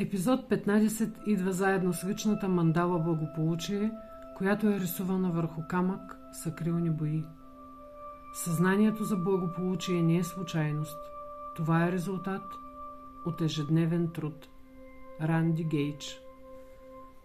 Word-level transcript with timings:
Епизод 0.00 0.50
15 0.50 1.26
идва 1.26 1.52
заедно 1.52 1.92
с 1.92 2.04
личната 2.04 2.48
мандала 2.48 2.98
благополучие, 2.98 3.92
която 4.36 4.68
е 4.68 4.80
рисувана 4.80 5.30
върху 5.30 5.62
камък 5.68 6.18
с 6.32 6.46
акрилни 6.46 6.90
бои. 6.90 7.24
Съзнанието 8.34 9.04
за 9.04 9.16
благополучие 9.16 10.02
не 10.02 10.16
е 10.16 10.24
случайност. 10.24 10.98
Това 11.56 11.86
е 11.86 11.92
резултат 11.92 12.42
от 13.26 13.40
ежедневен 13.40 14.08
труд. 14.08 14.48
Ранди 15.22 15.64
Гейдж 15.64 16.20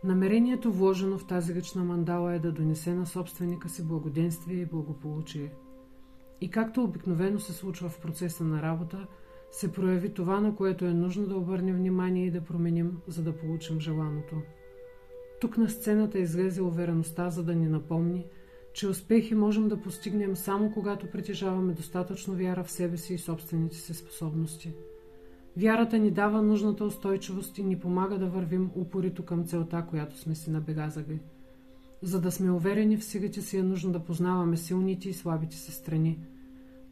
Намерението, 0.03 0.71
вложено 0.71 1.17
в 1.17 1.27
тази 1.27 1.55
лична 1.55 1.83
мандала 1.83 2.33
е 2.33 2.39
да 2.39 2.51
донесе 2.51 2.93
на 2.93 3.05
собственика 3.05 3.69
си 3.69 3.87
благоденствие 3.87 4.61
и 4.61 4.65
благополучие. 4.65 5.53
И 6.41 6.49
както 6.51 6.83
обикновено 6.83 7.39
се 7.39 7.53
случва 7.53 7.89
в 7.89 7.99
процеса 7.99 8.43
на 8.43 8.61
работа, 8.61 9.07
се 9.55 9.71
прояви 9.71 10.13
това, 10.13 10.39
на 10.39 10.55
което 10.55 10.85
е 10.85 10.93
нужно 10.93 11.27
да 11.27 11.37
обърнем 11.37 11.75
внимание 11.75 12.25
и 12.25 12.31
да 12.31 12.41
променим, 12.41 12.97
за 13.07 13.23
да 13.23 13.37
получим 13.37 13.79
желаното. 13.79 14.35
Тук 15.41 15.57
на 15.57 15.69
сцената 15.69 16.19
излезе 16.19 16.61
увереността, 16.61 17.29
за 17.29 17.43
да 17.43 17.55
ни 17.55 17.67
напомни, 17.67 18.25
че 18.73 18.87
успехи 18.87 19.35
можем 19.35 19.67
да 19.67 19.81
постигнем 19.81 20.35
само 20.35 20.71
когато 20.71 21.11
притежаваме 21.11 21.73
достатъчно 21.73 22.33
вяра 22.33 22.63
в 22.63 22.71
себе 22.71 22.97
си 22.97 23.13
и 23.13 23.17
собствените 23.17 23.75
си 23.75 23.93
способности. 23.93 24.73
Вярата 25.57 25.99
ни 25.99 26.11
дава 26.11 26.41
нужната 26.41 26.85
устойчивост 26.85 27.57
и 27.57 27.63
ни 27.63 27.79
помага 27.79 28.17
да 28.17 28.25
вървим 28.25 28.71
упорито 28.75 29.25
към 29.25 29.45
целта, 29.45 29.85
която 29.89 30.19
сме 30.19 30.35
си 30.35 30.51
набегазали. 30.51 31.19
За 32.01 32.21
да 32.21 32.31
сме 32.31 32.51
уверени 32.51 32.97
в 32.97 33.03
силите 33.03 33.41
си 33.41 33.57
е 33.57 33.63
нужно 33.63 33.91
да 33.91 33.99
познаваме 33.99 34.57
силните 34.57 35.09
и 35.09 35.13
слабите 35.13 35.55
си 35.55 35.71
страни– 35.71 36.19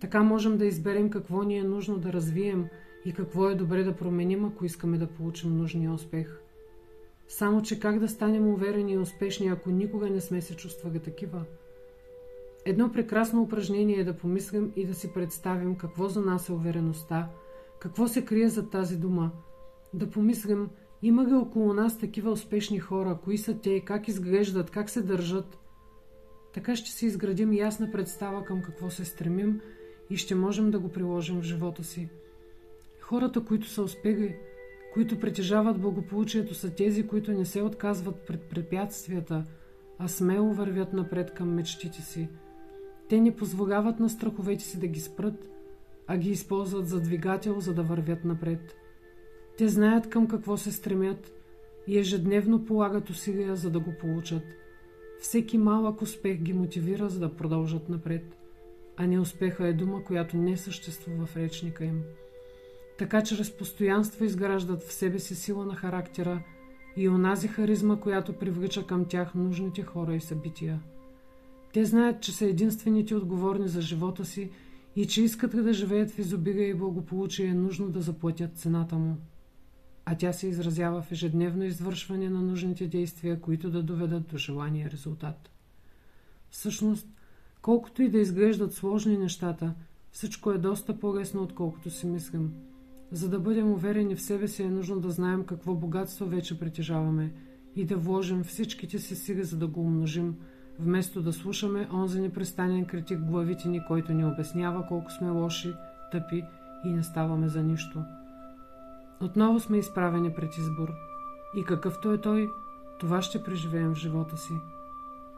така 0.04 0.24
можем 0.24 0.58
да 0.58 0.66
изберем 0.66 1.10
какво 1.10 1.44
ни 1.44 1.58
е 1.58 1.64
нужно 1.64 1.98
да 1.98 2.14
развием 2.14 2.68
и 3.06 3.14
какво 3.14 3.50
е 3.50 3.56
добре 3.56 3.84
да 3.84 3.96
променим, 3.96 4.46
ако 4.46 4.66
искаме 4.66 4.98
да 4.98 5.08
получим 5.08 5.58
нужния 5.58 5.92
успех. 5.92 6.40
Само, 7.28 7.62
че 7.62 7.80
как 7.80 8.00
да 8.00 8.08
станем 8.08 8.48
уверени 8.48 8.94
и 8.94 8.98
успешни, 8.98 9.48
ако 9.48 9.70
никога 9.70 10.10
не 10.10 10.22
сме 10.22 10.42
се 10.42 10.56
чувствали 10.56 11.00
такива? 11.00 11.44
Едно 12.66 12.92
прекрасно 12.92 13.42
упражнение 13.42 13.96
е 13.96 14.04
да 14.04 14.18
помислим 14.18 14.74
и 14.76 14.86
да 14.86 14.94
си 14.94 15.14
представим 15.14 15.76
какво 15.76 16.08
за 16.08 16.22
нас 16.22 16.50
е 16.50 16.54
увереността, 16.54 17.30
какво 17.80 18.08
се 18.08 18.26
крие 18.26 18.50
за 18.50 18.70
тази 18.70 18.98
дума. 18.98 19.32
Да 19.94 20.10
помислим, 20.10 20.70
има 21.02 21.26
ли 21.26 21.34
около 21.34 21.74
нас 21.74 22.00
такива 22.00 22.32
успешни 22.32 22.80
хора, 22.80 23.18
кои 23.24 23.38
са 23.38 23.58
те, 23.60 23.80
как 23.80 24.08
изглеждат, 24.08 24.70
как 24.70 24.90
се 24.90 25.02
държат. 25.02 25.60
Така 26.54 26.76
ще 26.76 26.92
си 26.92 27.06
изградим 27.06 27.54
ясна 27.54 27.92
представа 27.92 28.44
към 28.44 28.62
какво 28.62 28.90
се 28.90 29.06
стремим– 29.06 29.62
и 30.10 30.18
ще 30.18 30.36
можем 30.36 30.72
да 30.72 30.80
го 30.80 30.90
приложим 30.90 31.42
в 31.42 31.44
живота 31.44 31.84
си. 31.84 32.10
Хората, 33.02 33.46
които 33.46 33.68
са 33.68 33.84
успели, 33.84 34.36
които 34.94 35.20
притежават 35.20 35.82
благополучието, 35.82 36.54
са 36.54 36.70
тези, 36.70 37.08
които 37.08 37.32
не 37.32 37.46
се 37.46 37.62
отказват 37.62 38.16
пред 38.28 38.42
препятствията, 38.42 39.46
а 40.00 40.08
смело 40.08 40.54
вървят 40.54 40.94
напред 40.94 41.34
към 41.34 41.54
мечтите 41.54 42.02
си. 42.02 42.30
Те 43.10 43.22
не 43.22 43.36
позволяват 43.36 44.00
на 44.00 44.10
страховете 44.10 44.64
си 44.64 44.80
да 44.80 44.88
ги 44.88 45.00
спрат, 45.00 45.50
а 46.08 46.18
ги 46.18 46.30
използват 46.30 46.88
за 46.88 47.02
двигател, 47.02 47.60
за 47.60 47.74
да 47.74 47.84
вървят 47.84 48.26
напред. 48.26 48.76
Те 49.58 49.68
знаят 49.68 50.10
към 50.10 50.28
какво 50.28 50.58
се 50.58 50.72
стремят 50.72 51.32
и 51.88 51.98
ежедневно 51.98 52.66
полагат 52.66 53.10
усилия, 53.10 53.56
за 53.56 53.70
да 53.70 53.80
го 53.80 53.94
получат. 54.02 54.44
Всеки 55.20 55.58
малък 55.58 56.02
успех 56.02 56.38
ги 56.38 56.54
мотивира, 56.54 57.10
за 57.10 57.20
да 57.20 57.36
продължат 57.36 57.90
напред 57.90 58.43
а 58.98 59.08
неуспеха 59.08 59.68
е 59.68 59.74
дума, 59.74 60.04
която 60.04 60.38
не 60.38 60.58
съществува 60.58 61.26
в 61.26 61.38
речника 61.38 61.86
им. 61.86 62.04
Така 62.98 63.24
чрез 63.24 63.58
постоянство 63.58 64.26
изграждат 64.26 64.84
в 64.84 64.94
себе 64.94 65.20
си 65.20 65.36
сила 65.36 65.66
на 65.66 65.76
характера 65.76 66.44
и 66.98 67.10
онази 67.10 67.48
харизма, 67.48 68.00
която 68.00 68.34
привлича 68.34 68.88
към 68.88 69.06
тях 69.06 69.36
нужните 69.36 69.84
хора 69.84 70.16
и 70.16 70.20
събития. 70.20 70.80
Те 71.74 71.86
знаят, 71.86 72.22
че 72.22 72.32
са 72.32 72.46
единствените 72.46 73.16
отговорни 73.16 73.68
за 73.68 73.82
живота 73.82 74.26
си 74.26 74.52
и 74.96 75.08
че 75.08 75.24
искат 75.24 75.52
да 75.52 75.74
живеят 75.74 76.12
в 76.12 76.20
изобилие 76.20 76.68
и 76.68 76.74
благополучие, 76.74 77.54
нужно 77.54 77.90
да 77.90 78.02
заплатят 78.02 78.58
цената 78.58 78.96
му. 78.96 79.18
А 80.06 80.18
тя 80.18 80.34
се 80.34 80.48
изразява 80.48 81.02
в 81.02 81.12
ежедневно 81.12 81.64
извършване 81.64 82.30
на 82.30 82.42
нужните 82.42 82.88
действия, 82.88 83.42
които 83.42 83.70
да 83.70 83.84
доведат 83.84 84.28
до 84.28 84.38
желания 84.38 84.90
резултат. 84.92 85.50
Всъщност, 86.50 87.08
Колкото 87.64 88.04
и 88.04 88.10
да 88.10 88.18
изглеждат 88.18 88.74
сложни 88.74 89.18
нещата, 89.18 89.74
всичко 90.12 90.52
е 90.52 90.58
доста 90.58 91.00
по-лесно, 91.00 91.44
отколкото 91.44 91.90
си 91.90 92.08
мислим. 92.08 92.54
За 93.12 93.30
да 93.30 93.40
бъдем 93.40 93.72
уверени 93.72 94.16
в 94.16 94.22
себе 94.22 94.48
си 94.48 94.64
е 94.64 94.70
нужно 94.70 95.00
да 95.00 95.10
знаем 95.10 95.44
какво 95.44 95.74
богатство 95.74 96.26
вече 96.26 96.60
притежаваме 96.60 97.34
и 97.76 97.86
да 97.86 97.98
вложим 97.98 98.44
всичките 98.44 99.00
си 99.00 99.16
сили, 99.16 99.44
за 99.44 99.58
да 99.58 99.68
го 99.68 99.82
умножим, 99.82 100.36
вместо 100.80 101.22
да 101.22 101.34
слушаме 101.34 101.90
онзи 101.94 102.22
непрестанен 102.22 102.86
критик 102.86 103.20
главите 103.20 103.68
ни, 103.68 103.82
който 103.88 104.14
ни 104.14 104.26
обяснява 104.26 104.88
колко 104.88 105.12
сме 105.12 105.30
лоши, 105.30 105.74
тъпи 106.12 106.44
и 106.86 106.90
не 106.90 107.04
ставаме 107.04 107.48
за 107.48 107.64
нищо. 107.64 108.04
Отново 109.22 109.60
сме 109.60 109.78
изправени 109.78 110.34
пред 110.34 110.58
избор. 110.58 110.90
И 111.58 111.64
какъвто 111.64 112.14
е 112.14 112.22
той, 112.22 112.50
това 113.00 113.22
ще 113.22 113.44
преживеем 113.44 113.94
в 113.94 113.98
живота 113.98 114.38
си. 114.38 114.54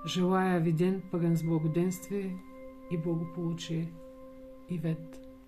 Желая 0.06 0.60
ви 0.60 0.72
ден 0.72 1.02
пълен 1.12 1.38
с 1.38 1.44
благоденствие 1.44 2.38
и 2.92 2.98
благополучие. 2.98 3.88
Ивет. 4.70 5.25